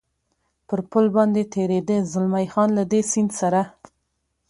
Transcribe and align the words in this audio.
پر 0.67 0.79
پل 0.89 1.05
باندې 1.15 1.43
تېرېده، 1.53 1.97
زلمی 2.11 2.45
خان: 2.53 2.69
له 2.77 2.83
دې 2.91 3.01
سیند 3.11 3.31
سره. 3.39 3.61